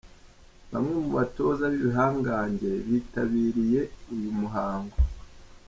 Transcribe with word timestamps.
Bamwe 0.71 0.93
mu 1.03 1.09
batoza 1.17 1.63
b’ibihangange 1.71 2.71
bitabiriye 2.87 3.81
uyu 4.13 4.29
muhango. 4.39 4.95